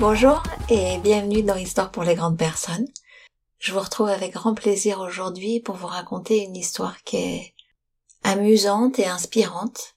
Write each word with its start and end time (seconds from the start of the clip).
Bonjour 0.00 0.40
et 0.68 0.98
bienvenue 0.98 1.42
dans 1.42 1.56
Histoire 1.56 1.90
pour 1.90 2.04
les 2.04 2.14
grandes 2.14 2.38
personnes. 2.38 2.86
Je 3.58 3.72
vous 3.72 3.80
retrouve 3.80 4.06
avec 4.06 4.32
grand 4.32 4.54
plaisir 4.54 5.00
aujourd'hui 5.00 5.58
pour 5.58 5.74
vous 5.74 5.88
raconter 5.88 6.38
une 6.44 6.54
histoire 6.54 7.02
qui 7.02 7.16
est 7.16 7.54
amusante 8.22 9.00
et 9.00 9.08
inspirante 9.08 9.96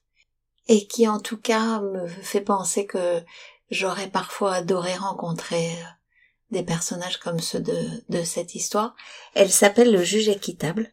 et 0.68 0.88
qui 0.88 1.08
en 1.08 1.20
tout 1.20 1.38
cas 1.38 1.82
me 1.82 2.08
fait 2.08 2.42
penser 2.42 2.88
que 2.88 3.22
j'aurais 3.70 4.10
parfois 4.10 4.56
adoré 4.56 4.96
rencontrer 4.96 5.70
des 6.50 6.64
personnages 6.64 7.20
comme 7.20 7.40
ceux 7.40 7.60
de, 7.62 7.88
de 8.10 8.24
cette 8.24 8.56
histoire. 8.56 8.96
Elle 9.36 9.52
s'appelle 9.52 9.92
le 9.92 10.04
juge 10.04 10.30
équitable. 10.30 10.92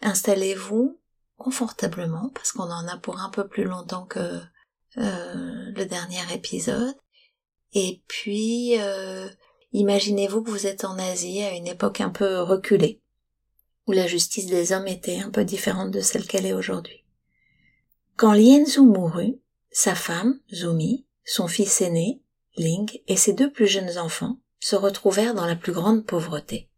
Installez-vous 0.00 0.96
confortablement 1.38 2.30
parce 2.32 2.52
qu'on 2.52 2.70
en 2.70 2.86
a 2.86 2.98
pour 2.98 3.18
un 3.18 3.30
peu 3.30 3.48
plus 3.48 3.64
longtemps 3.64 4.06
que 4.06 4.40
euh, 4.98 5.72
le 5.74 5.84
dernier 5.86 6.22
épisode. 6.32 6.94
Et 7.74 8.00
puis, 8.06 8.78
euh, 8.78 9.28
imaginez-vous 9.72 10.42
que 10.42 10.50
vous 10.50 10.66
êtes 10.66 10.84
en 10.84 10.98
Asie 10.98 11.42
à 11.42 11.54
une 11.54 11.66
époque 11.66 12.00
un 12.00 12.10
peu 12.10 12.40
reculée, 12.40 13.00
où 13.86 13.92
la 13.92 14.06
justice 14.06 14.46
des 14.46 14.72
hommes 14.72 14.86
était 14.86 15.18
un 15.18 15.30
peu 15.30 15.44
différente 15.44 15.90
de 15.90 16.00
celle 16.00 16.26
qu'elle 16.26 16.46
est 16.46 16.52
aujourd'hui. 16.52 17.04
Quand 18.16 18.32
Lien 18.32 18.64
Zhu 18.64 18.82
mourut, 18.82 19.40
sa 19.72 19.96
femme, 19.96 20.38
Zumi, 20.52 21.04
son 21.24 21.48
fils 21.48 21.80
aîné, 21.80 22.22
Ling, 22.56 22.88
et 23.08 23.16
ses 23.16 23.32
deux 23.32 23.50
plus 23.50 23.66
jeunes 23.66 23.98
enfants 23.98 24.38
se 24.60 24.76
retrouvèrent 24.76 25.34
dans 25.34 25.46
la 25.46 25.56
plus 25.56 25.72
grande 25.72 26.06
pauvreté. 26.06 26.68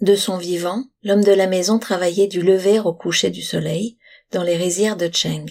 De 0.00 0.16
son 0.16 0.38
vivant, 0.38 0.84
l'homme 1.02 1.24
de 1.24 1.32
la 1.32 1.46
maison 1.46 1.78
travaillait 1.78 2.28
du 2.28 2.40
lever 2.40 2.80
au 2.80 2.94
coucher 2.94 3.30
du 3.30 3.42
soleil 3.42 3.98
dans 4.32 4.42
les 4.42 4.56
rizières 4.56 4.96
de 4.96 5.10
Cheng. 5.12 5.50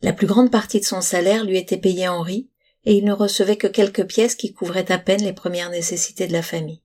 La 0.00 0.12
plus 0.12 0.26
grande 0.26 0.50
partie 0.50 0.80
de 0.80 0.84
son 0.84 1.00
salaire 1.00 1.44
lui 1.44 1.58
était 1.58 1.76
payée 1.76 2.08
en 2.08 2.22
riz, 2.22 2.48
et 2.84 2.94
il 2.94 3.04
ne 3.04 3.12
recevait 3.12 3.56
que 3.56 3.66
quelques 3.66 4.06
pièces 4.06 4.34
qui 4.34 4.52
couvraient 4.52 4.90
à 4.90 4.98
peine 4.98 5.22
les 5.22 5.32
premières 5.32 5.70
nécessités 5.70 6.26
de 6.26 6.32
la 6.32 6.42
famille, 6.42 6.82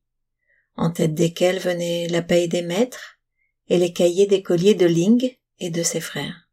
en 0.75 0.91
tête 0.91 1.15
desquelles 1.15 1.59
venait 1.59 2.07
la 2.07 2.21
paye 2.21 2.47
des 2.47 2.61
maîtres 2.61 3.19
et 3.67 3.77
les 3.77 3.93
cahiers 3.93 4.27
des 4.27 4.43
colliers 4.43 4.75
de 4.75 4.85
Ling 4.85 5.37
et 5.59 5.69
de 5.69 5.83
ses 5.83 6.01
frères. 6.01 6.47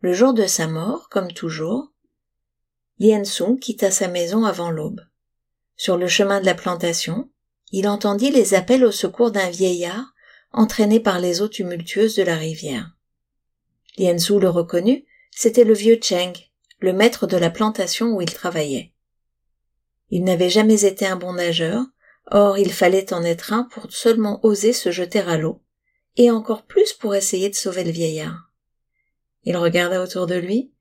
Le 0.00 0.12
jour 0.12 0.34
de 0.34 0.46
sa 0.46 0.66
mort, 0.66 1.08
comme 1.08 1.32
toujours, 1.32 1.92
Lien 2.98 3.24
Sung 3.24 3.58
quitta 3.58 3.90
sa 3.90 4.08
maison 4.08 4.44
avant 4.44 4.70
l'aube. 4.70 5.00
Sur 5.76 5.96
le 5.96 6.06
chemin 6.06 6.40
de 6.40 6.46
la 6.46 6.54
plantation, 6.54 7.30
il 7.72 7.88
entendit 7.88 8.30
les 8.30 8.54
appels 8.54 8.84
au 8.84 8.92
secours 8.92 9.32
d'un 9.32 9.48
vieillard 9.48 10.12
entraîné 10.52 11.00
par 11.00 11.18
les 11.18 11.40
eaux 11.40 11.48
tumultueuses 11.48 12.14
de 12.16 12.22
la 12.22 12.36
rivière. 12.36 12.94
Lien 13.96 14.18
Su 14.18 14.38
le 14.38 14.50
reconnut, 14.50 15.06
c'était 15.30 15.64
le 15.64 15.72
vieux 15.72 15.98
Cheng, 16.00 16.34
le 16.82 16.92
maître 16.92 17.26
de 17.26 17.36
la 17.36 17.50
plantation 17.50 18.14
où 18.14 18.20
il 18.20 18.32
travaillait. 18.32 18.92
Il 20.10 20.24
n'avait 20.24 20.50
jamais 20.50 20.84
été 20.84 21.06
un 21.06 21.16
bon 21.16 21.34
nageur, 21.34 21.84
or 22.30 22.58
il 22.58 22.72
fallait 22.72 23.12
en 23.14 23.22
être 23.22 23.52
un 23.52 23.64
pour 23.64 23.90
seulement 23.90 24.44
oser 24.44 24.72
se 24.72 24.90
jeter 24.90 25.20
à 25.20 25.38
l'eau, 25.38 25.62
et 26.16 26.30
encore 26.30 26.64
plus 26.64 26.92
pour 26.92 27.14
essayer 27.14 27.48
de 27.48 27.54
sauver 27.54 27.84
le 27.84 27.90
vieillard. 27.90 28.52
Il 29.44 29.56
regarda 29.56 30.02
autour 30.02 30.26
de 30.26 30.34
lui, 30.34 30.72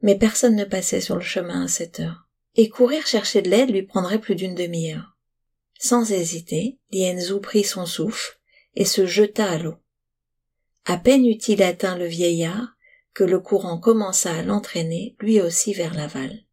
mais 0.00 0.16
personne 0.16 0.56
ne 0.56 0.64
passait 0.64 1.00
sur 1.00 1.16
le 1.16 1.22
chemin 1.22 1.64
à 1.64 1.68
cette 1.68 2.00
heure, 2.00 2.28
et 2.54 2.68
courir 2.68 3.06
chercher 3.06 3.42
de 3.42 3.50
l'aide 3.50 3.70
lui 3.70 3.82
prendrait 3.82 4.20
plus 4.20 4.36
d'une 4.36 4.54
demi-heure. 4.54 5.16
Sans 5.78 6.10
hésiter, 6.10 6.78
Lienzu 6.92 7.40
prit 7.40 7.64
son 7.64 7.84
souffle 7.84 8.38
et 8.74 8.84
se 8.84 9.06
jeta 9.06 9.50
à 9.50 9.58
l'eau. 9.58 9.76
À 10.84 10.96
peine 10.96 11.26
eut-il 11.26 11.62
atteint 11.62 11.96
le 11.96 12.06
vieillard 12.06 12.76
que 13.18 13.24
le 13.24 13.40
courant 13.40 13.78
commença 13.78 14.32
à 14.32 14.42
l'entraîner 14.42 15.16
lui 15.18 15.40
aussi 15.40 15.74
vers 15.74 15.92
l'aval. 15.92 16.44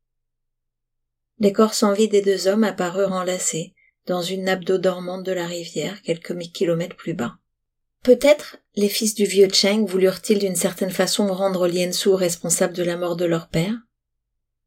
Les 1.37 1.53
corps 1.53 1.75
sans 1.75 1.93
vie 1.93 2.07
des 2.07 2.23
deux 2.23 2.47
hommes 2.47 2.63
apparurent 2.63 3.11
enlacés 3.11 3.75
dans 4.07 4.23
une 4.23 4.45
nappe 4.45 4.63
d'eau 4.63 4.79
dormante 4.79 5.23
de 5.23 5.31
la 5.31 5.45
rivière 5.45 6.01
quelques 6.01 6.35
kilomètres 6.53 6.95
plus 6.95 7.13
bas. 7.13 7.37
Peut-être 8.01 8.57
les 8.75 8.89
fils 8.89 9.13
du 9.13 9.25
vieux 9.25 9.47
Cheng 9.47 9.85
voulurent-ils 9.85 10.39
d'une 10.39 10.55
certaine 10.55 10.89
façon 10.89 11.31
rendre 11.31 11.67
Lien 11.67 11.91
Su 11.91 12.09
responsable 12.09 12.73
de 12.73 12.81
la 12.81 12.97
mort 12.97 13.15
de 13.15 13.25
leur 13.25 13.47
père? 13.47 13.75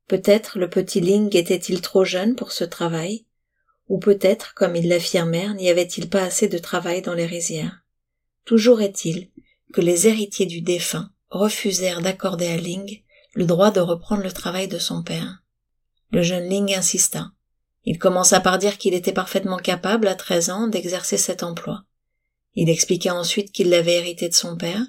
Peut-être 0.06 0.60
le 0.60 0.70
petit 0.70 1.00
Ling 1.00 1.37
était-il 1.37 1.81
trop 1.81 2.04
jeune 2.04 2.37
pour 2.37 2.53
ce 2.53 2.62
travail? 2.62 3.26
Ou 3.88 3.98
peut-être, 3.98 4.54
comme 4.54 4.76
ils 4.76 4.88
l'affirmèrent, 4.88 5.54
n'y 5.54 5.69
avait-il 5.69 6.08
pas 6.08 6.22
assez 6.22 6.47
de 6.47 6.58
travail 6.58 7.03
dans 7.03 7.14
les 7.14 7.26
rizières? 7.26 7.82
Toujours 8.44 8.82
est-il 8.82 9.31
que 9.72 9.81
les 9.81 10.06
héritiers 10.06 10.47
du 10.47 10.60
défunt 10.60 11.10
refusèrent 11.31 12.00
d'accorder 12.00 12.49
à 12.49 12.56
Ling 12.56 13.03
le 13.34 13.47
droit 13.47 13.71
de 13.71 13.81
reprendre 13.81 14.22
le 14.22 14.33
travail 14.33 14.69
de 14.69 14.78
son 14.78 15.03
père. 15.03 15.43
Le 16.11 16.22
jeune 16.22 16.49
Ling 16.49 16.75
insista. 16.75 17.31
Il 17.84 17.99
commença 17.99 18.41
par 18.41 18.59
dire 18.59 18.78
qu'il 18.78 18.94
était 18.94 19.12
parfaitement 19.12 19.59
capable, 19.59 20.09
à 20.09 20.15
treize 20.15 20.50
ans, 20.50 20.67
d'exercer 20.67 21.17
cet 21.17 21.43
emploi. 21.43 21.84
Il 22.55 22.69
expliqua 22.69 23.15
ensuite 23.15 23.53
qu'il 23.53 23.71
l'avait 23.71 23.99
hérité 23.99 24.28
de 24.28 24.34
son 24.34 24.56
père, 24.56 24.83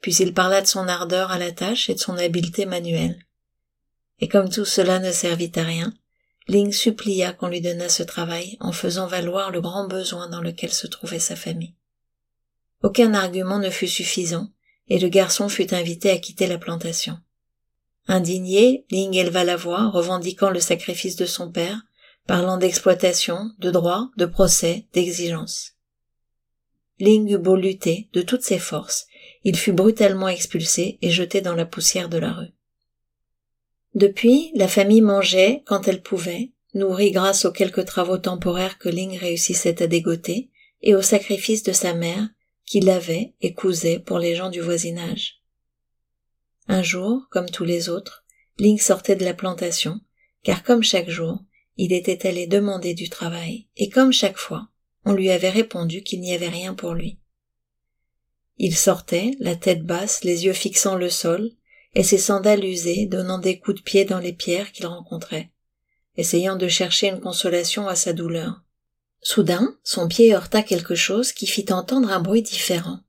puis 0.00 0.14
il 0.16 0.32
parla 0.32 0.62
de 0.62 0.66
son 0.66 0.88
ardeur 0.88 1.30
à 1.30 1.38
la 1.38 1.52
tâche 1.52 1.90
et 1.90 1.94
de 1.94 1.98
son 1.98 2.16
habileté 2.16 2.66
manuelle. 2.66 3.18
Et 4.20 4.28
comme 4.28 4.48
tout 4.48 4.64
cela 4.64 4.98
ne 4.98 5.12
servit 5.12 5.52
à 5.56 5.62
rien, 5.62 5.92
Ling 6.48 6.72
supplia 6.72 7.32
qu'on 7.32 7.48
lui 7.48 7.60
donnât 7.60 7.88
ce 7.88 8.02
travail 8.02 8.56
en 8.60 8.72
faisant 8.72 9.06
valoir 9.06 9.50
le 9.50 9.60
grand 9.60 9.86
besoin 9.86 10.28
dans 10.28 10.40
lequel 10.40 10.72
se 10.72 10.86
trouvait 10.86 11.18
sa 11.18 11.36
famille. 11.36 11.74
Aucun 12.82 13.12
argument 13.14 13.58
ne 13.58 13.70
fut 13.70 13.88
suffisant, 13.88 14.48
et 14.90 14.98
le 14.98 15.08
garçon 15.08 15.48
fut 15.48 15.72
invité 15.72 16.10
à 16.10 16.18
quitter 16.18 16.46
la 16.46 16.58
plantation. 16.58 17.16
Indigné, 18.08 18.84
Ling 18.90 19.14
éleva 19.14 19.44
la 19.44 19.56
voix, 19.56 19.88
revendiquant 19.88 20.50
le 20.50 20.60
sacrifice 20.60 21.16
de 21.16 21.26
son 21.26 21.50
père, 21.50 21.80
parlant 22.26 22.58
d'exploitation, 22.58 23.52
de 23.58 23.70
droit, 23.70 24.10
de 24.16 24.26
procès, 24.26 24.86
d'exigence. 24.92 25.72
Ling 26.98 27.30
eut 27.30 27.38
beau 27.38 27.56
lutter 27.56 28.08
de 28.12 28.20
toutes 28.20 28.42
ses 28.42 28.58
forces, 28.58 29.06
il 29.44 29.56
fut 29.56 29.72
brutalement 29.72 30.28
expulsé 30.28 30.98
et 31.00 31.10
jeté 31.10 31.40
dans 31.40 31.54
la 31.54 31.64
poussière 31.64 32.08
de 32.08 32.18
la 32.18 32.32
rue. 32.32 32.52
Depuis, 33.94 34.52
la 34.54 34.68
famille 34.68 35.00
mangeait 35.00 35.62
quand 35.66 35.88
elle 35.88 36.02
pouvait, 36.02 36.50
nourrie 36.74 37.10
grâce 37.10 37.44
aux 37.44 37.52
quelques 37.52 37.84
travaux 37.84 38.18
temporaires 38.18 38.78
que 38.78 38.88
Ling 38.88 39.18
réussissait 39.18 39.82
à 39.82 39.86
dégoter, 39.86 40.50
et 40.82 40.94
au 40.94 41.02
sacrifice 41.02 41.62
de 41.62 41.72
sa 41.72 41.94
mère, 41.94 42.28
qui 42.70 42.78
lavait 42.78 43.34
et 43.40 43.52
cousait 43.52 43.98
pour 43.98 44.20
les 44.20 44.36
gens 44.36 44.48
du 44.48 44.60
voisinage. 44.60 45.42
Un 46.68 46.84
jour, 46.84 47.26
comme 47.28 47.50
tous 47.50 47.64
les 47.64 47.88
autres, 47.88 48.24
Ling 48.58 48.78
sortait 48.78 49.16
de 49.16 49.24
la 49.24 49.34
plantation, 49.34 50.00
car 50.44 50.62
comme 50.62 50.84
chaque 50.84 51.10
jour, 51.10 51.40
il 51.76 51.92
était 51.92 52.28
allé 52.28 52.46
demander 52.46 52.94
du 52.94 53.08
travail, 53.08 53.66
et 53.76 53.88
comme 53.88 54.12
chaque 54.12 54.36
fois, 54.36 54.68
on 55.04 55.14
lui 55.14 55.32
avait 55.32 55.50
répondu 55.50 56.04
qu'il 56.04 56.20
n'y 56.20 56.32
avait 56.32 56.48
rien 56.48 56.72
pour 56.72 56.94
lui. 56.94 57.18
Il 58.56 58.76
sortait, 58.76 59.32
la 59.40 59.56
tête 59.56 59.82
basse, 59.82 60.22
les 60.22 60.44
yeux 60.44 60.52
fixant 60.52 60.94
le 60.94 61.10
sol, 61.10 61.50
et 61.96 62.04
ses 62.04 62.18
sandales 62.18 62.64
usées 62.64 63.06
donnant 63.06 63.38
des 63.38 63.58
coups 63.58 63.78
de 63.78 63.82
pied 63.82 64.04
dans 64.04 64.20
les 64.20 64.32
pierres 64.32 64.70
qu'il 64.70 64.86
rencontrait, 64.86 65.50
essayant 66.16 66.54
de 66.54 66.68
chercher 66.68 67.08
une 67.08 67.20
consolation 67.20 67.88
à 67.88 67.96
sa 67.96 68.12
douleur. 68.12 68.62
Soudain, 69.22 69.76
son 69.84 70.08
pied 70.08 70.34
heurta 70.34 70.62
quelque 70.62 70.94
chose 70.94 71.32
qui 71.32 71.46
fit 71.46 71.70
entendre 71.72 72.10
un 72.10 72.20
bruit 72.20 72.42
différent. 72.42 73.00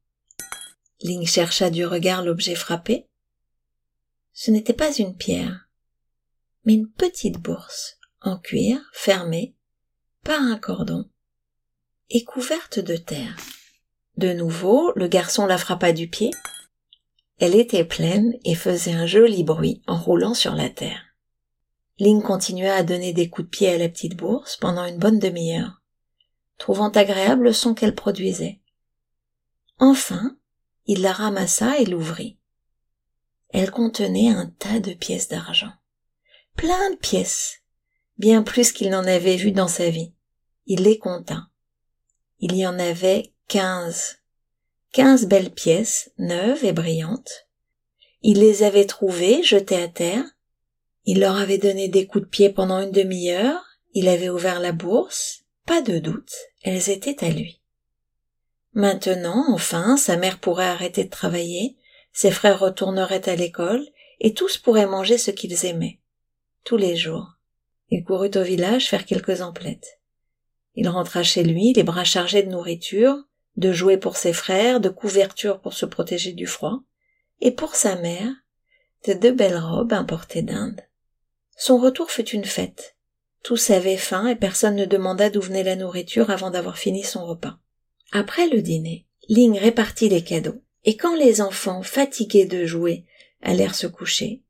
Ling 1.01 1.25
chercha 1.25 1.69
du 1.69 1.85
regard 1.85 2.21
l'objet 2.23 2.55
frappé. 2.55 3.07
Ce 4.33 4.51
n'était 4.51 4.73
pas 4.73 4.93
une 4.93 5.15
pierre, 5.15 5.69
mais 6.65 6.73
une 6.73 6.89
petite 6.89 7.37
bourse, 7.37 7.97
en 8.19 8.37
cuir, 8.37 8.79
fermée, 8.91 9.55
par 10.23 10.41
un 10.41 10.57
cordon, 10.57 11.09
et 12.09 12.25
couverte 12.25 12.79
de 12.79 12.97
terre. 12.97 13.37
De 14.17 14.33
nouveau, 14.33 14.91
le 14.95 15.07
garçon 15.07 15.45
la 15.45 15.57
frappa 15.57 15.93
du 15.93 16.09
pied. 16.09 16.31
Elle 17.39 17.55
était 17.55 17.85
pleine 17.85 18.37
et 18.43 18.55
faisait 18.55 18.93
un 18.93 19.05
joli 19.05 19.43
bruit 19.43 19.81
en 19.87 19.97
roulant 19.97 20.33
sur 20.33 20.55
la 20.55 20.69
terre. 20.69 21.01
Ling 21.99 22.21
continua 22.21 22.73
à 22.73 22.83
donner 22.83 23.13
des 23.13 23.29
coups 23.29 23.47
de 23.47 23.49
pied 23.49 23.69
à 23.69 23.77
la 23.77 23.87
petite 23.87 24.17
bourse 24.17 24.57
pendant 24.57 24.85
une 24.85 24.99
bonne 24.99 25.19
demi-heure 25.19 25.80
trouvant 26.61 26.89
agréable 26.89 27.45
le 27.45 27.53
son 27.53 27.73
qu'elle 27.73 27.95
produisait. 27.95 28.59
Enfin, 29.79 30.37
il 30.85 31.01
la 31.01 31.11
ramassa 31.11 31.79
et 31.79 31.85
l'ouvrit. 31.85 32.37
Elle 33.49 33.71
contenait 33.71 34.29
un 34.29 34.53
tas 34.59 34.79
de 34.79 34.93
pièces 34.93 35.27
d'argent. 35.27 35.73
Plein 36.55 36.91
de 36.91 36.97
pièces, 36.97 37.63
bien 38.19 38.43
plus 38.43 38.71
qu'il 38.73 38.91
n'en 38.91 39.05
avait 39.05 39.37
vu 39.37 39.51
dans 39.51 39.67
sa 39.67 39.89
vie. 39.89 40.13
Il 40.67 40.83
les 40.83 40.99
compta. 40.99 41.47
Il 42.39 42.55
y 42.55 42.67
en 42.67 42.77
avait 42.77 43.33
quinze. 43.47 44.19
Quinze 44.91 45.25
belles 45.25 45.55
pièces, 45.55 46.11
neuves 46.19 46.63
et 46.63 46.73
brillantes. 46.73 47.47
Il 48.21 48.39
les 48.39 48.61
avait 48.61 48.85
trouvées, 48.85 49.41
jetées 49.41 49.81
à 49.81 49.87
terre. 49.87 50.25
Il 51.05 51.21
leur 51.21 51.37
avait 51.37 51.57
donné 51.57 51.87
des 51.87 52.05
coups 52.05 52.25
de 52.25 52.29
pied 52.29 52.51
pendant 52.51 52.79
une 52.81 52.91
demi-heure. 52.91 53.63
Il 53.93 54.07
avait 54.07 54.29
ouvert 54.29 54.59
la 54.59 54.73
bourse. 54.73 55.40
Pas 55.65 55.81
de 55.81 55.99
doute, 55.99 56.33
elles 56.63 56.89
étaient 56.89 57.23
à 57.23 57.29
lui. 57.29 57.61
Maintenant, 58.73 59.45
enfin, 59.53 59.97
sa 59.97 60.17
mère 60.17 60.39
pourrait 60.39 60.65
arrêter 60.65 61.03
de 61.03 61.09
travailler, 61.09 61.77
ses 62.13 62.31
frères 62.31 62.59
retourneraient 62.59 63.29
à 63.29 63.35
l'école, 63.35 63.85
et 64.19 64.33
tous 64.33 64.57
pourraient 64.57 64.87
manger 64.87 65.17
ce 65.17 65.31
qu'ils 65.31 65.65
aimaient, 65.65 65.99
tous 66.63 66.77
les 66.77 66.95
jours. 66.95 67.37
Il 67.89 68.03
courut 68.03 68.31
au 68.35 68.43
village 68.43 68.87
faire 68.87 69.05
quelques 69.05 69.41
emplettes. 69.41 69.99
Il 70.75 70.87
rentra 70.87 71.23
chez 71.23 71.43
lui, 71.43 71.73
les 71.73 71.83
bras 71.83 72.05
chargés 72.05 72.43
de 72.43 72.49
nourriture, 72.49 73.17
de 73.57 73.73
jouets 73.73 73.97
pour 73.97 74.15
ses 74.15 74.31
frères, 74.31 74.79
de 74.79 74.89
couvertures 74.89 75.59
pour 75.59 75.73
se 75.73 75.85
protéger 75.85 76.31
du 76.31 76.47
froid, 76.47 76.83
et 77.41 77.51
pour 77.51 77.75
sa 77.75 77.95
mère, 77.95 78.31
de 79.07 79.13
deux 79.13 79.33
belles 79.33 79.57
robes 79.57 79.93
importées 79.93 80.43
d'Inde. 80.43 80.81
Son 81.57 81.77
retour 81.77 82.11
fut 82.11 82.29
une 82.29 82.45
fête. 82.45 82.95
Tous 83.43 83.71
avaient 83.71 83.97
faim 83.97 84.27
et 84.27 84.35
personne 84.35 84.75
ne 84.75 84.85
demanda 84.85 85.29
d'où 85.29 85.41
venait 85.41 85.63
la 85.63 85.75
nourriture 85.75 86.29
avant 86.29 86.51
d'avoir 86.51 86.77
fini 86.77 87.03
son 87.03 87.25
repas. 87.25 87.57
Après 88.11 88.47
le 88.47 88.61
dîner, 88.61 89.07
Ling 89.29 89.57
répartit 89.57 90.09
les 90.09 90.23
cadeaux, 90.23 90.61
et 90.83 90.97
quand 90.97 91.15
les 91.15 91.41
enfants, 91.41 91.81
fatigués 91.81 92.45
de 92.45 92.65
jouer, 92.65 93.05
allèrent 93.41 93.75
se 93.75 93.87
coucher, 93.87 94.43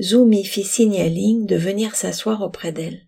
Zumi 0.00 0.44
fit 0.44 0.64
signe 0.64 1.00
à 1.00 1.08
Ling 1.08 1.46
de 1.46 1.56
venir 1.56 1.94
s'asseoir 1.94 2.42
auprès 2.42 2.72
d'elle. 2.72 3.06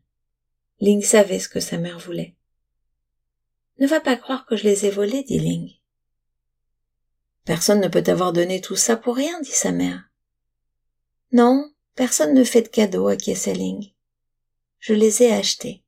Ling 0.81 1.03
savait 1.03 1.39
ce 1.39 1.49
que 1.49 1.61
sa 1.61 1.79
mère 1.79 1.99
voulait. 1.99 2.37
Ne 3.79 3.87
va 3.87 4.01
pas 4.01 4.17
croire 4.17 4.47
que 4.47 4.57
je 4.57 4.65
les 4.65 4.87
ai 4.87 4.91
volés, 4.91 5.23
dit 5.23 5.39
Ling. 5.39 5.71
Personne 7.45 7.81
ne 7.81 7.89
peut 7.89 8.05
avoir 8.07 8.33
donné 8.33 8.61
tout 8.61 8.77
ça 8.77 8.97
pour 8.97 9.17
rien, 9.17 9.41
dit 9.41 9.51
sa 9.51 9.73
mère. 9.73 10.11
Non, 11.33 11.71
personne 11.95 12.35
ne 12.35 12.45
fait 12.45 12.63
de 12.63 12.69
cadeaux, 12.69 13.09
à 13.09 13.15
Ling. 13.15 13.93
Je 14.79 14.95
les 14.95 15.23
ai 15.23 15.33
achetés. 15.33 15.83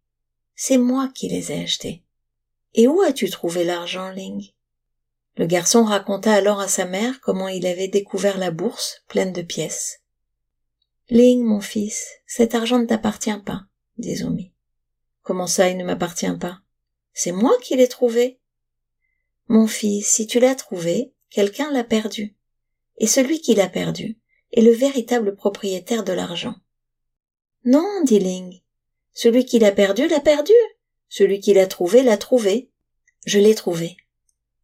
C'est 0.54 0.78
moi 0.78 1.08
qui 1.14 1.28
les 1.28 1.52
ai 1.52 1.62
achetés. 1.62 2.02
Et 2.74 2.88
où 2.88 3.00
as-tu 3.00 3.30
trouvé 3.30 3.64
l'argent, 3.64 4.10
Ling? 4.10 4.52
Le 5.36 5.46
garçon 5.46 5.84
raconta 5.84 6.32
alors 6.32 6.60
à 6.60 6.66
sa 6.66 6.84
mère 6.84 7.20
comment 7.20 7.48
il 7.48 7.66
avait 7.66 7.88
découvert 7.88 8.38
la 8.38 8.50
bourse 8.50 9.04
pleine 9.06 9.32
de 9.32 9.42
pièces. 9.42 10.00
Ling, 11.10 11.44
mon 11.44 11.60
fils, 11.60 12.06
cet 12.26 12.54
argent 12.54 12.80
ne 12.80 12.86
t'appartient 12.86 13.38
pas, 13.46 13.62
dit 13.98 14.16
Zumi. 14.16 14.52
Comment 15.22 15.46
ça, 15.46 15.68
il 15.68 15.76
ne 15.76 15.84
m'appartient 15.84 16.36
pas? 16.40 16.60
C'est 17.12 17.32
moi 17.32 17.52
qui 17.62 17.76
l'ai 17.76 17.88
trouvé. 17.88 18.40
Mon 19.46 19.66
fils, 19.66 20.06
si 20.06 20.26
tu 20.26 20.40
l'as 20.40 20.54
trouvé, 20.54 21.14
quelqu'un 21.30 21.70
l'a 21.70 21.84
perdu. 21.84 22.36
Et 22.98 23.06
celui 23.06 23.40
qui 23.40 23.54
l'a 23.54 23.68
perdu 23.68 24.18
est 24.52 24.60
le 24.60 24.72
véritable 24.72 25.36
propriétaire 25.36 26.02
de 26.02 26.12
l'argent. 26.12 26.56
Non, 27.64 28.02
dit 28.04 28.18
Ling. 28.18 28.60
Celui 29.20 29.44
qui 29.44 29.58
l'a 29.58 29.72
perdu 29.72 30.06
l'a 30.06 30.20
perdu. 30.20 30.52
Celui 31.08 31.40
qui 31.40 31.52
l'a 31.52 31.66
trouvé 31.66 32.04
l'a 32.04 32.16
trouvé. 32.16 32.70
Je 33.26 33.40
l'ai 33.40 33.56
trouvé. 33.56 33.96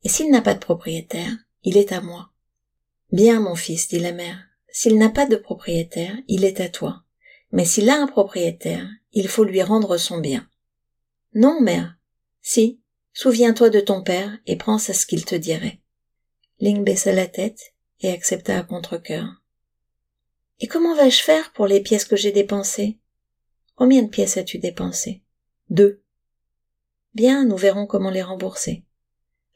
Et 0.05 0.09
s'il 0.09 0.31
n'a 0.31 0.43
pas 0.43 0.55
de 0.55 0.61
propriétaire, 0.61 1.33
il 1.65 1.77
est 1.77 1.91
à 1.91 2.01
moi. 2.01 2.31
Bien, 3.11 3.41
mon 3.41 3.57
fils, 3.57 3.89
dit 3.89 3.99
la 3.99 4.13
mère, 4.13 4.39
s'il 4.71 4.97
n'a 4.97 5.09
pas 5.09 5.27
de 5.27 5.35
propriétaire, 5.35 6.15
il 6.29 6.45
est 6.45 6.61
à 6.61 6.69
toi. 6.69 7.03
Mais 7.51 7.65
s'il 7.65 7.91
a 7.91 8.01
un 8.01 8.07
propriétaire, 8.07 8.87
il 9.11 9.27
faut 9.27 9.43
lui 9.43 9.61
rendre 9.61 9.97
son 9.97 10.19
bien. 10.19 10.49
Non, 11.35 11.61
mère. 11.61 11.97
Si, 12.41 12.81
souviens-toi 13.13 13.71
de 13.71 13.81
ton 13.81 14.05
père 14.05 14.39
et 14.47 14.55
prends 14.55 14.77
à 14.77 14.79
ce 14.79 15.05
qu'il 15.05 15.25
te 15.25 15.35
dirait. 15.35 15.81
Ling 16.61 16.85
baissa 16.85 17.11
la 17.11 17.27
tête 17.27 17.75
et 18.03 18.13
accepta 18.13 18.57
à 18.57 18.63
contre-cœur. 18.63 19.27
Et 20.61 20.69
comment 20.69 20.95
vais-je 20.95 21.23
faire 21.25 21.53
pour 21.55 21.67
les 21.67 21.81
pièces 21.81 22.05
que 22.05 22.15
j'ai 22.15 22.31
dépensées? 22.31 23.01
Combien 23.77 24.03
de 24.03 24.09
pièces 24.09 24.37
as-tu 24.37 24.59
dépensées? 24.59 25.23
Deux. 25.71 26.03
Bien, 27.15 27.45
nous 27.45 27.57
verrons 27.57 27.87
comment 27.87 28.11
les 28.11 28.23
rembourser. 28.23 28.85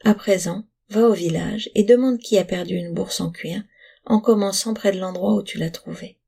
À 0.04 0.14
présent, 0.14 0.64
va 0.90 1.08
au 1.08 1.12
village 1.12 1.70
et 1.74 1.84
demande 1.84 2.18
qui 2.18 2.38
a 2.38 2.44
perdu 2.44 2.74
une 2.74 2.94
bourse 2.94 3.20
en 3.20 3.30
cuir, 3.30 3.62
en 4.04 4.20
commençant 4.20 4.74
près 4.74 4.92
de 4.92 4.98
l'endroit 4.98 5.34
où 5.34 5.42
tu 5.42 5.58
l'as 5.58 5.70
trouvée. 5.70 6.18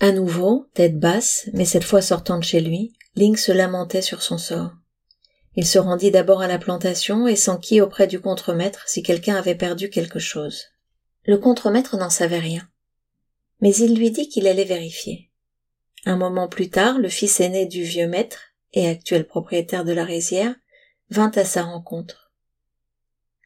À 0.00 0.12
nouveau, 0.12 0.66
tête 0.74 0.98
basse, 0.98 1.48
mais 1.54 1.64
cette 1.64 1.84
fois 1.84 2.02
sortant 2.02 2.38
de 2.38 2.44
chez 2.44 2.60
lui, 2.60 2.92
Ling 3.14 3.36
se 3.36 3.52
lamentait 3.52 4.02
sur 4.02 4.22
son 4.22 4.36
sort. 4.36 4.72
Il 5.56 5.66
se 5.66 5.78
rendit 5.78 6.10
d'abord 6.10 6.42
à 6.42 6.46
la 6.46 6.58
plantation 6.58 7.26
et 7.26 7.34
s'enquit 7.34 7.80
auprès 7.80 8.06
du 8.06 8.20
contremaître 8.20 8.86
si 8.86 9.02
quelqu'un 9.02 9.36
avait 9.36 9.54
perdu 9.54 9.88
quelque 9.88 10.18
chose. 10.18 10.66
Le 11.24 11.38
contremaître 11.38 11.96
n'en 11.96 12.10
savait 12.10 12.38
rien. 12.38 12.68
Mais 13.62 13.74
il 13.74 13.96
lui 13.96 14.10
dit 14.10 14.28
qu'il 14.28 14.46
allait 14.46 14.64
vérifier. 14.64 15.25
Un 16.06 16.16
moment 16.16 16.46
plus 16.46 16.70
tard, 16.70 17.00
le 17.00 17.08
fils 17.08 17.40
aîné 17.40 17.66
du 17.66 17.82
vieux 17.82 18.06
maître, 18.06 18.54
et 18.72 18.86
actuel 18.88 19.26
propriétaire 19.26 19.84
de 19.84 19.92
la 19.92 20.04
rizière, 20.04 20.54
vint 21.10 21.32
à 21.34 21.44
sa 21.44 21.64
rencontre. 21.64 22.32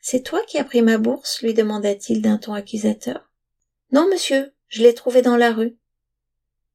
C'est 0.03 0.23
toi 0.23 0.43
qui 0.47 0.59
as 0.59 0.65
pris 0.65 0.83
ma 0.83 0.99
bourse? 0.99 1.41
lui 1.41 1.55
demanda-t-il 1.55 2.21
d'un 2.21 2.37
ton 2.37 2.53
accusateur. 2.53 3.31
Non, 3.93 4.07
monsieur, 4.11 4.53
je 4.69 4.83
l'ai 4.83 4.93
trouvée 4.93 5.23
dans 5.23 5.39
la 5.39 5.53
rue. 5.53 5.79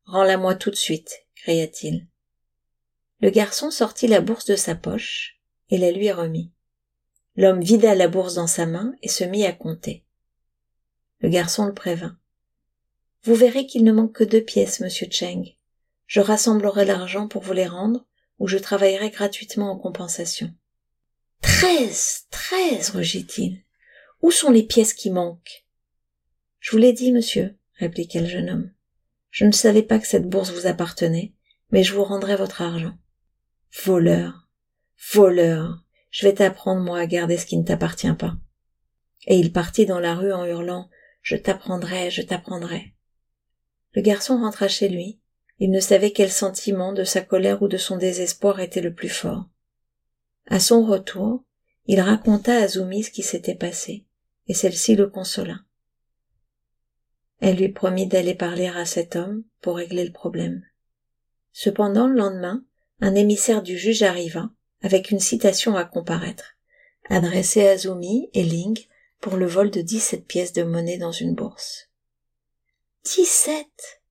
Rends-la-moi 0.05 0.55
tout 0.55 0.71
de 0.71 0.75
suite, 0.75 1.27
cria-t-il. 1.35 2.07
Le 3.19 3.29
garçon 3.29 3.69
sortit 3.69 4.07
la 4.07 4.21
bourse 4.21 4.45
de 4.45 4.55
sa 4.55 4.73
poche 4.73 5.39
et 5.69 5.77
la 5.77 5.91
lui 5.91 6.11
remit. 6.11 6.51
L'homme 7.35 7.61
vida 7.61 7.93
la 7.93 8.07
bourse 8.07 8.33
dans 8.33 8.47
sa 8.47 8.65
main 8.65 8.95
et 9.03 9.07
se 9.07 9.23
mit 9.23 9.45
à 9.45 9.51
compter. 9.51 10.03
Le 11.19 11.29
garçon 11.29 11.67
le 11.67 11.75
prévint. 11.75 12.17
Vous 13.23 13.35
verrez 13.35 13.67
qu'il 13.67 13.83
ne 13.83 13.91
manque 13.91 14.13
que 14.13 14.23
deux 14.23 14.43
pièces, 14.43 14.79
monsieur 14.79 15.07
Cheng. 15.11 15.55
Je 16.07 16.21
rassemblerai 16.21 16.85
l'argent 16.85 17.27
pour 17.27 17.41
vous 17.41 17.53
les 17.53 17.67
rendre, 17.67 18.05
ou 18.39 18.47
je 18.47 18.57
travaillerai 18.57 19.09
gratuitement 19.09 19.71
en 19.71 19.77
compensation. 19.77 20.53
Treize, 21.41 22.25
treize, 22.29 22.89
rugit-il. 22.89 23.63
Où 24.21 24.31
sont 24.31 24.51
les 24.51 24.63
pièces 24.63 24.93
qui 24.93 25.11
manquent? 25.11 25.65
Je 26.59 26.71
vous 26.71 26.77
l'ai 26.77 26.93
dit, 26.93 27.11
monsieur, 27.11 27.57
répliqua 27.75 28.21
le 28.21 28.27
jeune 28.27 28.49
homme. 28.49 28.71
Je 29.29 29.45
ne 29.45 29.51
savais 29.51 29.83
pas 29.83 29.99
que 29.99 30.07
cette 30.07 30.29
bourse 30.29 30.51
vous 30.51 30.67
appartenait, 30.67 31.33
mais 31.71 31.83
je 31.83 31.93
vous 31.93 32.03
rendrai 32.03 32.35
votre 32.35 32.61
argent. 32.61 32.97
Voleur, 33.83 34.47
voleur, 35.13 35.83
je 36.11 36.25
vais 36.25 36.33
t'apprendre, 36.33 36.81
moi, 36.81 36.99
à 36.99 37.05
garder 37.05 37.37
ce 37.37 37.45
qui 37.45 37.57
ne 37.57 37.63
t'appartient 37.63 38.13
pas. 38.13 38.35
Et 39.27 39.37
il 39.37 39.51
partit 39.51 39.85
dans 39.85 39.99
la 39.99 40.15
rue 40.15 40.31
en 40.31 40.45
hurlant, 40.45 40.89
je 41.21 41.35
t'apprendrai, 41.35 42.11
je 42.11 42.21
t'apprendrai. 42.21 42.93
Le 43.93 44.01
garçon 44.01 44.37
rentra 44.37 44.67
chez 44.67 44.87
lui. 44.87 45.19
Il 45.59 45.71
ne 45.71 45.79
savait 45.79 46.11
quel 46.11 46.31
sentiment 46.31 46.91
de 46.91 47.03
sa 47.03 47.21
colère 47.21 47.61
ou 47.61 47.67
de 47.67 47.77
son 47.77 47.97
désespoir 47.97 48.59
était 48.59 48.81
le 48.81 48.93
plus 48.93 49.09
fort. 49.09 49.45
À 50.47 50.59
son 50.59 50.85
retour, 50.85 51.43
il 51.87 52.01
raconta 52.01 52.55
à 52.57 52.67
Zumi 52.67 53.03
ce 53.03 53.11
qui 53.11 53.23
s'était 53.23 53.55
passé, 53.55 54.05
et 54.47 54.53
celle-ci 54.53 54.95
le 54.95 55.07
consola. 55.07 55.59
Elle 57.39 57.57
lui 57.57 57.69
promit 57.69 58.07
d'aller 58.07 58.35
parler 58.35 58.67
à 58.67 58.85
cet 58.85 59.15
homme 59.15 59.43
pour 59.61 59.77
régler 59.77 60.05
le 60.05 60.11
problème. 60.11 60.63
Cependant, 61.51 62.07
le 62.07 62.15
lendemain, 62.15 62.63
un 63.01 63.15
émissaire 63.15 63.61
du 63.61 63.77
juge 63.77 64.03
arriva, 64.03 64.49
avec 64.81 65.11
une 65.11 65.19
citation 65.19 65.75
à 65.75 65.85
comparaître, 65.85 66.55
adressée 67.09 67.67
à 67.67 67.77
Zumi 67.77 68.29
et 68.33 68.43
Ling 68.43 68.79
pour 69.19 69.37
le 69.37 69.45
vol 69.45 69.71
de 69.71 69.81
dix-sept 69.81 70.25
pièces 70.25 70.53
de 70.53 70.63
monnaie 70.63 70.97
dans 70.97 71.11
une 71.11 71.33
bourse. 71.33 71.89
Dix-sept! 73.03 74.01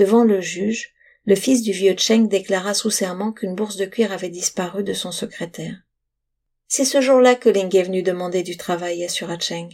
Devant 0.00 0.24
le 0.24 0.40
juge, 0.40 0.94
le 1.26 1.34
fils 1.34 1.60
du 1.60 1.72
vieux 1.72 1.94
Cheng 1.94 2.26
déclara 2.26 2.72
sous 2.72 2.88
serment 2.88 3.32
qu'une 3.32 3.54
bourse 3.54 3.76
de 3.76 3.84
cuir 3.84 4.12
avait 4.12 4.30
disparu 4.30 4.82
de 4.82 4.94
son 4.94 5.12
secrétaire. 5.12 5.76
C'est 6.68 6.86
ce 6.86 7.02
jour-là 7.02 7.34
que 7.34 7.50
Ling 7.50 7.76
est 7.76 7.82
venu 7.82 8.02
demander 8.02 8.42
du 8.42 8.56
travail, 8.56 9.04
assura 9.04 9.38
Cheng. 9.38 9.68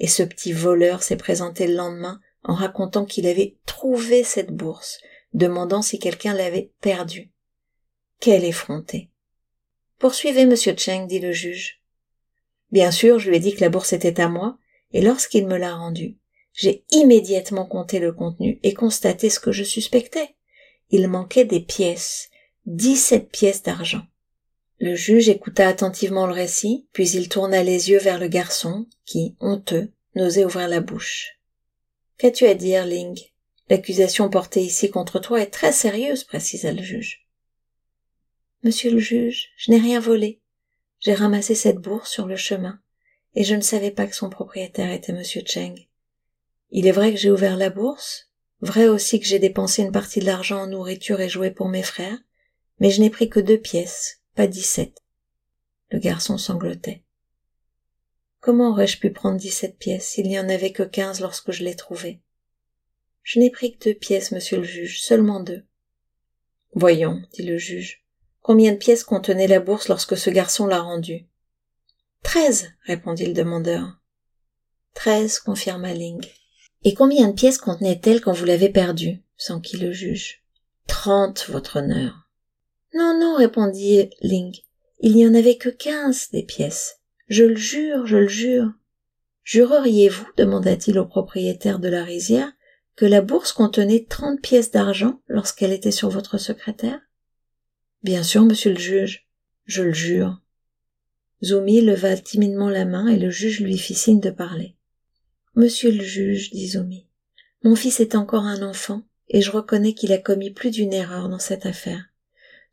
Et 0.00 0.08
ce 0.08 0.24
petit 0.24 0.52
voleur 0.52 1.04
s'est 1.04 1.16
présenté 1.16 1.68
le 1.68 1.74
lendemain 1.74 2.20
en 2.42 2.56
racontant 2.56 3.04
qu'il 3.04 3.28
avait 3.28 3.58
trouvé 3.64 4.24
cette 4.24 4.50
bourse, 4.50 4.98
demandant 5.34 5.82
si 5.82 6.00
quelqu'un 6.00 6.34
l'avait 6.34 6.72
perdue. 6.80 7.30
Quel 8.18 8.44
effronté. 8.44 9.08
Poursuivez, 10.00 10.46
monsieur 10.46 10.74
Cheng, 10.76 11.06
dit 11.06 11.20
le 11.20 11.30
juge. 11.30 11.80
Bien 12.72 12.90
sûr, 12.90 13.20
je 13.20 13.30
lui 13.30 13.36
ai 13.36 13.40
dit 13.40 13.54
que 13.54 13.60
la 13.60 13.68
bourse 13.68 13.92
était 13.92 14.20
à 14.20 14.28
moi, 14.28 14.58
et 14.90 15.00
lorsqu'il 15.00 15.46
me 15.46 15.56
l'a 15.56 15.76
rendue, 15.76 16.18
j'ai 16.60 16.84
immédiatement 16.90 17.64
compté 17.64 18.00
le 18.00 18.12
contenu 18.12 18.60
et 18.62 18.74
constaté 18.74 19.30
ce 19.30 19.40
que 19.40 19.50
je 19.50 19.64
suspectais 19.64 20.34
il 20.90 21.08
manquait 21.08 21.44
des 21.44 21.60
pièces, 21.60 22.30
dix-sept 22.66 23.30
pièces 23.30 23.62
d'argent. 23.62 24.02
Le 24.80 24.94
juge 24.94 25.28
écouta 25.28 25.68
attentivement 25.68 26.26
le 26.26 26.32
récit, 26.32 26.88
puis 26.92 27.08
il 27.10 27.28
tourna 27.28 27.62
les 27.62 27.90
yeux 27.90 27.98
vers 27.98 28.18
le 28.18 28.28
garçon, 28.28 28.86
qui, 29.04 29.36
honteux, 29.40 29.92
n'osait 30.16 30.44
ouvrir 30.44 30.68
la 30.68 30.80
bouche. 30.80 31.38
Qu'as-tu 32.18 32.46
à 32.46 32.54
dire, 32.54 32.86
Ling? 32.86 33.18
L'accusation 33.68 34.28
portée 34.28 34.62
ici 34.62 34.90
contre 34.90 35.20
toi 35.20 35.40
est 35.40 35.50
très 35.50 35.72
sérieuse, 35.72 36.24
précisa 36.24 36.72
le 36.72 36.82
juge. 36.82 37.26
Monsieur 38.64 38.90
le 38.90 38.98
juge, 38.98 39.50
je 39.56 39.70
n'ai 39.70 39.78
rien 39.78 40.00
volé. 40.00 40.40
J'ai 40.98 41.14
ramassé 41.14 41.54
cette 41.54 41.78
bourse 41.78 42.10
sur 42.10 42.26
le 42.26 42.36
chemin, 42.36 42.80
et 43.34 43.44
je 43.44 43.54
ne 43.54 43.60
savais 43.60 43.92
pas 43.92 44.06
que 44.06 44.16
son 44.16 44.28
propriétaire 44.28 44.90
était 44.90 45.12
monsieur 45.12 45.42
Cheng. 45.46 45.76
Il 46.70 46.86
est 46.86 46.92
vrai 46.92 47.12
que 47.12 47.18
j'ai 47.18 47.30
ouvert 47.30 47.56
la 47.56 47.70
bourse, 47.70 48.30
Vrai 48.60 48.88
aussi 48.88 49.18
que 49.18 49.26
j'ai 49.26 49.38
dépensé 49.38 49.82
une 49.82 49.92
partie 49.92 50.20
de 50.20 50.26
l'argent 50.26 50.62
en 50.62 50.66
nourriture 50.66 51.20
et 51.20 51.30
jouets 51.30 51.50
pour 51.50 51.68
mes 51.68 51.82
frères, 51.82 52.18
mais 52.78 52.90
je 52.90 53.00
n'ai 53.00 53.08
pris 53.08 53.30
que 53.30 53.40
deux 53.40 53.58
pièces, 53.58 54.20
pas 54.34 54.46
dix-sept. 54.46 55.02
Le 55.90 55.98
garçon 55.98 56.36
sanglotait. 56.36 57.02
Comment 58.40 58.70
aurais-je 58.70 58.98
pu 58.98 59.10
prendre 59.10 59.38
dix-sept 59.38 59.78
pièces? 59.78 60.08
S'il 60.08 60.28
n'y 60.28 60.38
en 60.38 60.48
avait 60.48 60.72
que 60.72 60.82
quinze 60.82 61.20
lorsque 61.20 61.52
je 61.52 61.64
l'ai 61.64 61.74
trouvé 61.74 62.20
Je 63.22 63.38
n'ai 63.38 63.50
pris 63.50 63.76
que 63.76 63.84
deux 63.84 63.94
pièces, 63.94 64.30
monsieur 64.30 64.58
le 64.58 64.64
juge, 64.64 65.00
seulement 65.00 65.40
deux. 65.40 65.64
Voyons, 66.74 67.22
dit 67.32 67.42
le 67.42 67.56
juge. 67.56 68.04
Combien 68.42 68.72
de 68.72 68.78
pièces 68.78 69.04
contenait 69.04 69.48
la 69.48 69.60
bourse 69.60 69.88
lorsque 69.88 70.16
ce 70.16 70.30
garçon 70.30 70.66
l'a 70.66 70.80
rendue? 70.80 71.26
Treize, 72.22 72.72
répondit 72.84 73.26
le 73.26 73.32
demandeur. 73.32 73.98
Treize, 74.94 75.38
confirma 75.38 75.94
Ling. 75.94 76.26
Et 76.82 76.94
combien 76.94 77.28
de 77.28 77.34
pièces 77.34 77.58
contenait-elle 77.58 78.20
quand 78.20 78.32
vous 78.32 78.46
l'avez 78.46 78.70
perdue 78.70 79.22
s'enquit 79.36 79.76
le 79.76 79.92
juge? 79.92 80.42
Trente, 80.86 81.46
votre 81.48 81.78
honneur. 81.78 82.28
Non, 82.94 83.18
non, 83.20 83.36
répondit 83.36 84.10
Ling. 84.22 84.56
Il 85.00 85.14
n'y 85.14 85.26
en 85.26 85.34
avait 85.34 85.56
que 85.56 85.68
quinze 85.68 86.30
des 86.30 86.42
pièces. 86.42 87.00
Je 87.28 87.44
le 87.44 87.56
jure, 87.56 88.06
je 88.06 88.16
le 88.16 88.28
jure. 88.28 88.72
Jureriez-vous, 89.44 90.26
demanda-t-il 90.36 90.98
au 90.98 91.06
propriétaire 91.06 91.78
de 91.78 91.88
la 91.88 92.02
rizière, 92.02 92.52
que 92.96 93.06
la 93.06 93.20
bourse 93.20 93.52
contenait 93.52 94.06
trente 94.08 94.40
pièces 94.40 94.70
d'argent 94.70 95.20
lorsqu'elle 95.28 95.72
était 95.72 95.90
sur 95.90 96.08
votre 96.08 96.38
secrétaire? 96.38 97.00
Bien 98.02 98.22
sûr, 98.22 98.44
monsieur 98.44 98.72
le 98.72 98.78
juge. 98.78 99.28
Je 99.64 99.82
le 99.82 99.92
jure. 99.92 100.40
Zoumi 101.42 101.80
leva 101.80 102.16
timidement 102.16 102.68
la 102.68 102.84
main 102.84 103.06
et 103.08 103.18
le 103.18 103.30
juge 103.30 103.60
lui 103.60 103.78
fit 103.78 103.94
signe 103.94 104.20
de 104.20 104.30
parler. 104.30 104.76
Monsieur 105.54 105.90
le 105.90 106.02
juge, 106.02 106.50
dit 106.50 106.68
Zoumi, 106.68 107.06
mon 107.62 107.74
fils 107.74 108.00
est 108.00 108.14
encore 108.14 108.44
un 108.44 108.62
enfant, 108.62 109.02
et 109.28 109.42
je 109.42 109.50
reconnais 109.50 109.94
qu'il 109.94 110.12
a 110.12 110.18
commis 110.18 110.50
plus 110.50 110.70
d'une 110.70 110.92
erreur 110.92 111.28
dans 111.28 111.38
cette 111.38 111.66
affaire. 111.66 112.04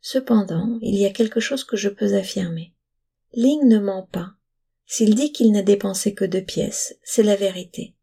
Cependant, 0.00 0.78
il 0.80 0.94
y 0.94 1.04
a 1.04 1.10
quelque 1.10 1.40
chose 1.40 1.64
que 1.64 1.76
je 1.76 1.88
peux 1.88 2.14
affirmer. 2.14 2.72
Ling 3.34 3.66
ne 3.66 3.78
ment 3.78 4.08
pas. 4.10 4.34
S'il 4.86 5.14
dit 5.14 5.32
qu'il 5.32 5.52
n'a 5.52 5.62
dépensé 5.62 6.14
que 6.14 6.24
deux 6.24 6.42
pièces, 6.42 6.96
c'est 7.02 7.22
la 7.22 7.36
vérité. 7.36 7.94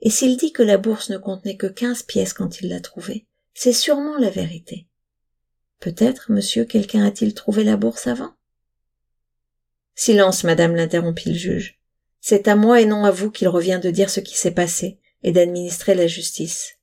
Et 0.00 0.10
s'il 0.10 0.36
dit 0.36 0.52
que 0.52 0.62
la 0.62 0.78
bourse 0.78 1.10
ne 1.10 1.18
contenait 1.18 1.56
que 1.56 1.68
quinze 1.68 2.02
pièces 2.02 2.32
quand 2.32 2.60
il 2.60 2.68
l'a 2.68 2.80
trouvée, 2.80 3.26
c'est 3.54 3.72
sûrement 3.72 4.18
la 4.18 4.30
vérité. 4.30 4.88
Peut-être, 5.78 6.32
monsieur, 6.32 6.64
quelqu'un 6.64 7.04
a-t-il 7.04 7.34
trouvé 7.34 7.64
la 7.64 7.76
bourse 7.76 8.06
avant? 8.06 8.34
Silence, 9.94 10.42
madame, 10.42 10.74
l'interrompit 10.74 11.28
le 11.28 11.36
juge. 11.36 11.81
C'est 12.24 12.46
à 12.46 12.54
moi 12.54 12.80
et 12.80 12.86
non 12.86 13.04
à 13.04 13.10
vous 13.10 13.32
qu'il 13.32 13.48
revient 13.48 13.80
de 13.82 13.90
dire 13.90 14.08
ce 14.08 14.20
qui 14.20 14.36
s'est 14.36 14.52
passé 14.52 15.00
et 15.24 15.32
d'administrer 15.32 15.96
la 15.96 16.06
justice. 16.06 16.78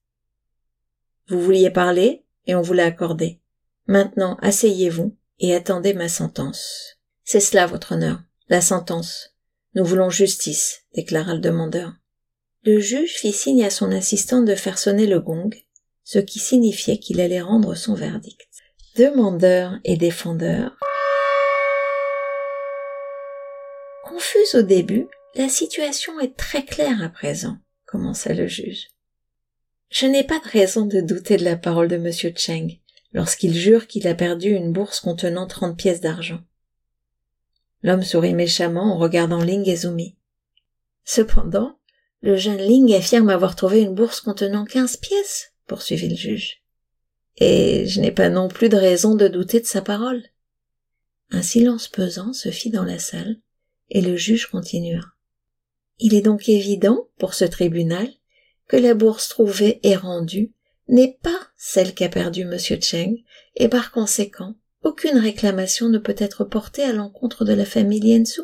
Vous 1.30 1.42
vouliez 1.42 1.70
parler 1.70 2.26
et 2.46 2.56
on 2.56 2.62
vous 2.62 2.74
l'a 2.74 2.86
accordé. 2.86 3.40
Maintenant, 3.88 4.38
asseyez-vous 4.42 5.16
et 5.40 5.56
attendez 5.56 5.94
ma 5.94 6.10
sentence. 6.10 6.98
C'est 7.24 7.40
cela, 7.40 7.68
votre 7.68 7.94
honneur, 7.94 8.20
la 8.50 8.60
sentence. 8.60 9.34
Nous 9.76 9.86
voulons 9.86 10.10
justice, 10.10 10.82
déclara 10.94 11.36
le 11.36 11.40
demandeur. 11.40 11.94
Le 12.64 12.80
juge 12.80 13.14
fit 13.14 13.32
signe 13.32 13.64
à 13.64 13.70
son 13.70 13.94
assistant 13.94 14.42
de 14.42 14.56
faire 14.56 14.78
sonner 14.78 15.08
le 15.08 15.22
gong, 15.22 15.52
ce 16.04 16.20
qui 16.20 16.40
signifiait 16.40 16.98
qu'il 16.98 17.22
allait 17.22 17.40
rendre 17.40 17.76
son 17.76 17.94
verdict. 17.94 18.50
Demandeur 18.98 19.80
et 19.86 19.96
défendeur 19.96 20.76
Confuse 24.04 24.56
au 24.56 24.64
début, 24.64 25.08
la 25.36 25.50
situation 25.50 26.20
est 26.20 26.36
très 26.36 26.66
claire 26.66 27.04
à 27.04 27.10
présent, 27.10 27.58
commença 27.86 28.34
le 28.34 28.48
juge. 28.48 28.88
Je 29.90 30.06
n'ai 30.06 30.24
pas 30.24 30.40
de 30.40 30.50
raison 30.50 30.86
de 30.86 31.02
douter 31.02 31.38
de 31.38 31.44
la 31.44 31.56
parole 31.58 31.88
de 31.88 31.96
M. 31.96 32.12
Cheng 32.36 32.80
lorsqu'il 33.14 33.56
jure 33.56 33.88
qu'il 33.88 34.08
a 34.08 34.14
perdu 34.14 34.50
une 34.50 34.72
bourse 34.72 35.00
contenant 35.00 35.48
trente 35.48 35.78
pièces 35.78 36.02
d'argent. 36.02 36.42
L'homme 37.82 38.04
sourit 38.04 38.34
méchamment 38.34 38.94
en 38.94 38.98
regardant 38.98 39.42
Ling 39.42 39.68
et 39.68 39.78
Zumi. 39.78 40.16
Cependant, 41.06 41.80
le 42.22 42.36
jeune 42.36 42.60
Ling 42.60 42.94
affirme 42.94 43.30
avoir 43.30 43.56
trouvé 43.56 43.82
une 43.82 43.96
bourse 43.96 44.22
contenant 44.22 44.66
quinze 44.66 44.98
pièces, 44.98 45.54
poursuivit 45.66 46.10
le 46.10 46.16
juge. 46.16 46.62
Et 47.38 47.88
je 47.88 48.02
n'ai 48.02 48.12
pas 48.12 48.30
non 48.30 48.48
plus 48.48 48.70
de 48.70 48.76
raison 48.76 49.16
de 49.16 49.28
douter 49.28 49.62
de 49.62 49.66
sa 49.66 49.82
parole. 49.82 50.22
Un 51.32 51.42
silence 51.42 51.88
pesant 51.88 52.34
se 52.34 52.50
fit 52.50 52.70
dans 52.70 52.84
la 52.84 53.00
salle, 53.00 53.38
et 53.90 54.02
le 54.02 54.18
juge 54.18 54.48
continua. 54.48 55.00
Il 56.00 56.14
est 56.14 56.22
donc 56.22 56.48
évident, 56.50 57.08
pour 57.18 57.34
ce 57.34 57.46
tribunal, 57.46 58.10
que 58.68 58.78
la 58.78 58.94
bourse 58.94 59.28
trouvée 59.28 59.80
et 59.84 59.96
rendue 59.96 60.54
n'est 60.88 61.20
pas 61.22 61.40
celle 61.58 61.94
qu'a 61.94 62.10
perdue 62.10 62.42
M. 62.42 62.58
Cheng, 62.58 63.18
et 63.56 63.68
par 63.68 63.92
conséquent, 63.92 64.56
aucune 64.84 65.18
réclamation 65.18 65.90
ne 65.90 65.98
peut 65.98 66.16
être 66.18 66.46
portée 66.46 66.84
à 66.84 66.94
l'encontre 66.94 67.44
de 67.44 67.54
la 67.54 67.66
famille 67.66 68.00
Lienzu. 68.00 68.42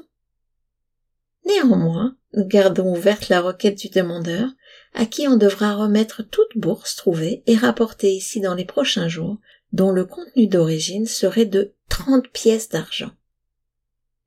Néanmoins, 1.45 2.17
nous 2.33 2.45
gardons 2.45 2.93
ouverte 2.93 3.29
la 3.29 3.39
requête 3.39 3.77
du 3.77 3.89
demandeur, 3.89 4.49
à 4.93 5.05
qui 5.05 5.27
on 5.27 5.37
devra 5.37 5.75
remettre 5.75 6.23
toute 6.23 6.57
bourse 6.57 6.95
trouvée 6.95 7.43
et 7.47 7.55
rapportée 7.55 8.13
ici 8.13 8.41
dans 8.41 8.55
les 8.55 8.65
prochains 8.65 9.07
jours, 9.07 9.37
dont 9.71 9.91
le 9.91 10.05
contenu 10.05 10.47
d'origine 10.47 11.05
serait 11.05 11.45
de 11.45 11.73
trente 11.89 12.27
pièces 12.29 12.69
d'argent. 12.69 13.11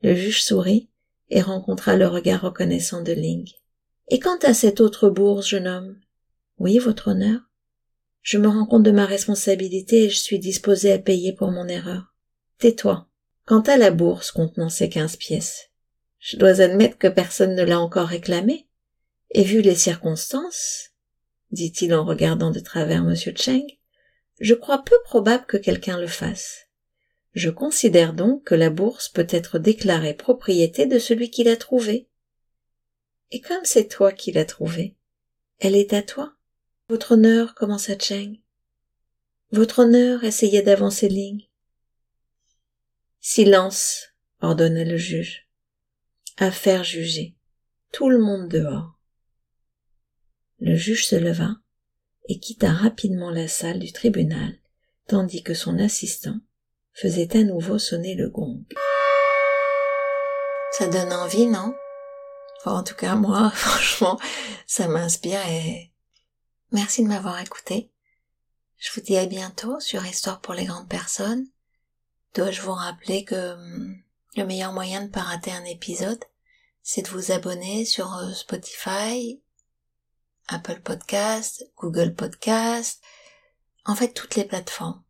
Le 0.03 0.15
juge 0.15 0.43
sourit 0.43 0.89
et 1.31 1.43
rencontra 1.43 1.97
le 1.97 2.07
regard 2.07 2.43
reconnaissant 2.43 3.03
de 3.03 3.13
Ling. 3.13 3.49
Et 4.09 4.19
quant 4.19 4.39
à 4.43 4.55
cette 4.55 4.81
autre 4.81 5.11
bourse, 5.11 5.49
jeune 5.49 5.69
homme? 5.69 5.99
Oui, 6.59 6.79
votre 6.79 7.09
honneur. 7.09 7.41
Je 8.23 8.39
me 8.39 8.49
rends 8.49 8.67
compte 8.67 8.83
de 8.83 8.91
ma 8.91 9.07
responsabilité 9.07 10.05
et 10.05 10.11
je 10.11 10.19
suis 10.19 10.39
disposé 10.39 10.93
à 10.93 10.99
payer 10.99 11.33
pour 11.33 11.51
mon 11.51 11.69
erreur. 11.69 12.15
Tais-toi. 12.59 13.07
Quant 13.45 13.61
à 13.61 13.77
la 13.77 13.91
bourse 13.91 14.31
contenant 14.31 14.69
ces 14.69 14.89
quinze 14.89 15.17
pièces, 15.17 15.71
je 16.19 16.37
dois 16.37 16.61
admettre 16.61 16.99
que 16.99 17.07
personne 17.07 17.55
ne 17.55 17.63
l'a 17.63 17.81
encore 17.81 18.09
réclamée. 18.09 18.67
Et 19.31 19.43
vu 19.43 19.63
les 19.63 19.75
circonstances, 19.75 20.91
dit-il 21.51 21.95
en 21.95 22.05
regardant 22.05 22.51
de 22.51 22.61
travers 22.61 23.03
M. 23.03 23.15
Cheng, 23.37 23.67
je 24.41 24.55
crois 24.55 24.83
peu 24.85 24.97
probable 25.05 25.47
que 25.47 25.57
quelqu'un 25.57 25.99
le 25.99 26.07
fasse. 26.07 26.68
Je 27.38 27.50
considère 27.50 28.14
donc 28.14 28.42
que 28.42 28.57
la 28.57 28.68
bourse 28.68 29.09
peut 29.09 29.28
être 29.30 29.61
déclarée 29.61 30.12
propriété 30.12 30.87
de 30.87 30.99
celui 30.99 31.30
qui 31.30 31.45
l'a 31.45 31.57
trouvée. 31.57 32.09
Et 33.30 33.40
comme 33.40 33.64
c'est 33.64 33.87
toi 33.87 34.11
qui 34.11 34.33
l'as 34.33 34.45
trouvée, 34.45 34.97
elle 35.61 35.76
est 35.76 35.92
à 35.92 36.02
toi. 36.02 36.35
Votre 36.88 37.12
honneur, 37.12 37.54
commença 37.54 37.97
Cheng. 37.97 38.40
Votre 39.52 39.85
honneur, 39.85 40.25
essayait 40.25 40.62
d'avancer 40.62 41.09
ligne. 41.09 41.47
Silence, 43.21 44.09
ordonna 44.40 44.83
le 44.83 44.97
juge. 44.97 45.49
Affaire 46.38 46.83
jugée. 46.83 47.37
Tout 47.92 48.11
le 48.11 48.18
monde 48.18 48.49
dehors. 48.49 48.99
Le 50.59 50.75
juge 50.75 51.07
se 51.07 51.14
leva 51.14 51.54
et 52.28 52.40
quitta 52.40 52.73
rapidement 52.73 53.30
la 53.30 53.47
salle 53.47 53.78
du 53.78 53.92
tribunal, 53.92 54.59
tandis 55.07 55.45
que 55.45 55.54
son 55.54 55.78
assistant 55.78 56.40
faisait 57.00 57.37
à 57.37 57.45
nouveau 57.45 57.78
sonner 57.78 58.14
le 58.17 58.28
gong. 58.28 58.64
Ça 60.73 60.88
donne 60.88 61.12
envie, 61.12 61.47
non? 61.47 61.75
En 62.64 62.83
tout 62.83 62.97
cas, 62.97 63.14
moi, 63.14 63.50
franchement, 63.55 64.19
ça 64.67 64.88
m'inspire 64.88 65.47
et 65.47 65.93
merci 66.73 67.05
de 67.05 67.09
m'avoir 67.09 67.40
écouté. 67.40 67.93
Je 68.78 68.90
vous 68.93 69.00
dis 69.00 69.17
à 69.17 69.26
bientôt 69.26 69.78
sur 69.78 70.05
Histoire 70.05 70.40
pour 70.40 70.55
les 70.55 70.64
grandes 70.64 70.88
personnes. 70.88 71.47
Dois-je 72.35 72.62
vous 72.62 72.73
rappeler 72.73 73.25
que 73.25 73.52
hum, 73.55 73.97
le 74.37 74.45
meilleur 74.45 74.73
moyen 74.73 75.02
de 75.02 75.07
ne 75.07 75.12
pas 75.12 75.23
rater 75.23 75.52
un 75.52 75.64
épisode, 75.64 76.23
c'est 76.83 77.02
de 77.02 77.09
vous 77.09 77.31
abonner 77.31 77.85
sur 77.85 78.12
euh, 78.17 78.33
Spotify, 78.33 79.40
Apple 80.49 80.81
Podcast, 80.81 81.64
Google 81.76 82.14
Podcast, 82.14 83.02
en 83.85 83.95
fait 83.95 84.12
toutes 84.12 84.35
les 84.35 84.45
plateformes 84.45 85.02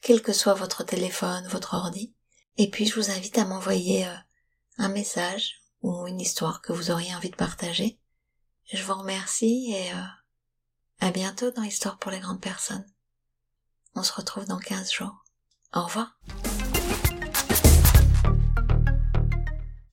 quel 0.00 0.22
que 0.22 0.32
soit 0.32 0.54
votre 0.54 0.84
téléphone, 0.84 1.46
votre 1.48 1.74
ordi. 1.74 2.14
Et 2.56 2.70
puis 2.70 2.86
je 2.86 2.94
vous 2.94 3.10
invite 3.10 3.38
à 3.38 3.44
m'envoyer 3.44 4.06
euh, 4.06 4.14
un 4.78 4.88
message 4.88 5.62
ou 5.82 6.06
une 6.06 6.20
histoire 6.20 6.60
que 6.60 6.72
vous 6.72 6.90
auriez 6.90 7.14
envie 7.14 7.30
de 7.30 7.36
partager. 7.36 7.98
Je 8.72 8.82
vous 8.82 8.94
remercie 8.94 9.72
et 9.72 9.92
euh, 9.92 10.04
à 11.00 11.10
bientôt 11.10 11.50
dans 11.50 11.62
Histoire 11.62 11.98
pour 11.98 12.10
les 12.10 12.20
grandes 12.20 12.40
personnes. 12.40 12.86
On 13.94 14.02
se 14.02 14.12
retrouve 14.12 14.44
dans 14.44 14.58
15 14.58 14.92
jours. 14.92 15.24
Au 15.72 15.84
revoir. 15.84 16.18